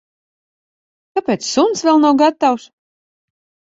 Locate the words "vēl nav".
1.91-2.21